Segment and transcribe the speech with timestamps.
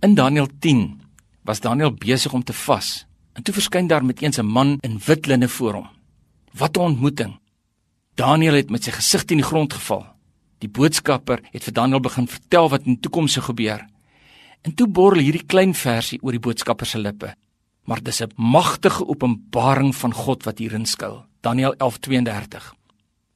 [0.00, 1.00] In Daniël 10
[1.42, 3.06] was Daniël besig om te vas.
[3.32, 5.88] En toe verskyn daar met eens 'n man in wit linne voor hom.
[6.52, 7.38] Wat 'n ontmoeting.
[8.14, 10.06] Daniël het met sy gesig teen die grond geval.
[10.58, 13.86] Die boodskapper het vir Daniël begin vertel wat in die toekoms sou gebeur.
[14.60, 17.34] En toe borrel hierdie klein versie oor die boodskapper se lippe.
[17.84, 21.24] Maar dis 'n magtige openbaring van God wat hierin skuil.
[21.40, 22.74] Daniël 11:32.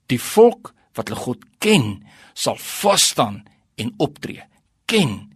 [0.07, 2.03] Die volk wat hulle God ken,
[2.33, 3.43] sal vas staan
[3.75, 4.43] en optree.
[4.85, 5.31] Ken,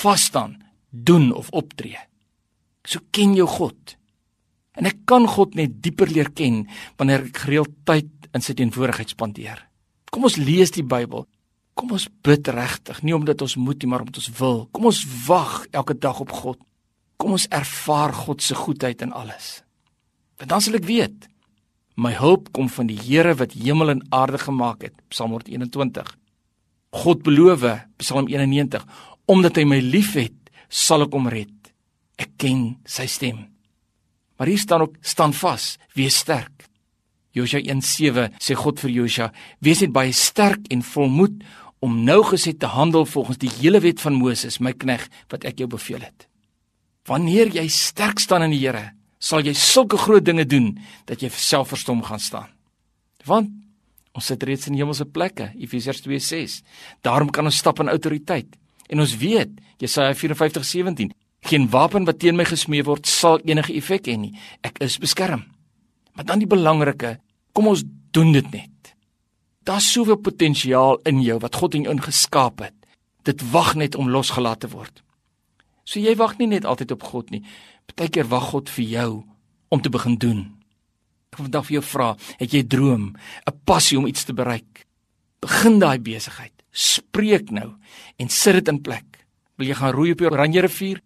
[0.00, 0.58] vas staan,
[0.90, 1.98] doen of optree.
[2.84, 3.96] So ken jou God.
[4.78, 6.62] En ek kan God net dieper leer ken
[7.00, 9.66] wanneer ek gereeld tyd in sy teenwoordigheid spandeer.
[10.10, 11.26] Kom ons lees die Bybel.
[11.78, 14.58] Kom ons bid regtig, nie omdat ons moet nie, maar omdat ons wil.
[14.74, 16.58] Kom ons wag elke dag op God.
[17.20, 19.60] Kom ons ervaar God se goedheid in alles.
[20.40, 21.28] Want dan sal ek weet
[22.00, 24.94] my hulp kom van die Here wat hemel en aarde gemaak het.
[25.12, 26.14] Psalm 121.
[26.96, 27.66] God beloof,
[28.00, 28.86] Psalm 91,
[29.30, 30.34] omdat hy my liefhet,
[30.66, 31.54] sal ek hom red.
[32.20, 33.46] Ek ken sy stem.
[34.38, 36.66] Maar hier staan ook staan vas, wees sterk.
[37.36, 41.42] Josua 1:7 sê God vir Josua: "Wees net baie sterk en volmoed
[41.80, 45.58] om nou gesed te handel volgens die hele wet van Moses, my knegg, wat ek
[45.58, 46.26] jou beveel het."
[47.06, 51.28] Wanneer jy sterk staan in die Here, sal jy sulke groot dinge doen dat jy
[51.28, 52.48] self verstom gaan staan.
[53.24, 53.50] Want
[54.12, 56.62] ons sit reeds in hemelse plekke, Efesiërs 2:6.
[57.02, 58.59] Daarom kan ons stap in autoriteit.
[58.90, 61.12] En ons weet, Jesaja 54:17,
[61.46, 64.34] geen wapen wat teen my gesmee word sal enige effek hê nie.
[64.66, 65.46] Ek is beskerm.
[66.12, 67.18] Maar dan die belangrike,
[67.52, 68.94] kom ons doen dit net.
[69.62, 72.74] Daar's soveel potensiaal in jou wat God in jou ingeskaap het.
[73.22, 75.02] Dit wag net om losgelaat te word.
[75.84, 77.44] So jy wag nie net altyd op God nie.
[77.86, 79.10] Partykeer wag God vir jou
[79.68, 80.40] om te begin doen.
[81.30, 83.14] Ek wil vandag vir jou vra, het jy droom,
[83.46, 84.86] 'n passie om iets te bereik?
[85.40, 86.59] Begin daai besigheid.
[86.70, 87.74] Spreek nou
[88.16, 89.24] en sit dit in plek.
[89.58, 91.00] Wil jy gaan roei op die Oranje rivier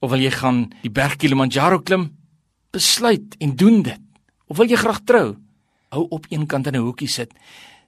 [0.00, 2.08] of wil jy gaan die berg Kilimanjaro klim?
[2.72, 4.00] Besluit en doen dit.
[4.48, 5.36] Of wil jy graag trou?
[5.90, 7.32] Hou op een kant in 'n hoekie sit.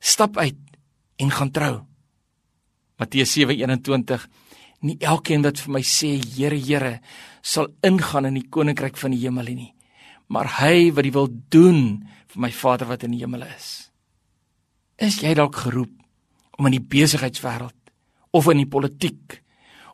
[0.00, 0.58] Stap uit
[1.16, 1.86] en gaan trou.
[2.98, 4.28] Matteus 7:21
[4.82, 7.00] Nie elkeen wat vir my sê Here Here
[7.42, 9.74] sal ingaan in die koninkryk van die hemel nie,
[10.26, 13.90] maar hy wat dit wil doen vir my Vader wat in die hemel is.
[14.98, 16.01] Is jy dalk geroep
[16.62, 17.74] om in die besigheidswêreld
[18.30, 19.40] of in die politiek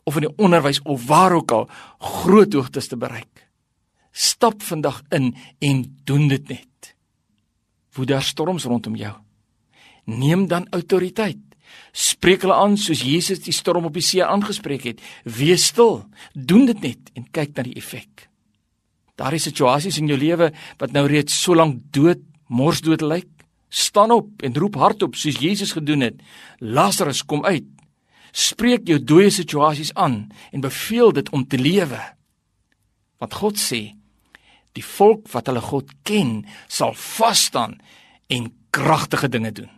[0.05, 1.69] of in die onderwys of waar ook al
[1.99, 3.49] groot hoogtes te bereik?
[4.13, 5.33] Stap vandag in
[5.65, 6.95] en doen dit net.
[7.97, 9.15] Woed daar storms rondom jou.
[10.05, 11.41] Neem dan autoriteit.
[11.93, 15.05] Spreek hulle aan soos Jesus die storm op die see aangespreek het.
[15.25, 16.03] Wees stil.
[16.33, 18.29] Doen dit net en kyk na die effek.
[19.19, 23.31] Daar is situasies in jou lewe wat nou reeds so lank dood, morsdood lyk.
[23.69, 26.23] Staan op en roep hardop soos Jesus gedoen het.
[26.59, 27.67] Lazarus kom uit.
[28.33, 32.01] Spreek jou dooie situasies aan en beveel dit om te lewe.
[33.19, 33.99] Want God sê
[34.77, 37.79] Die volk wat hulle God ken, sal vas staan
[38.31, 39.71] en kragtige dinge doen.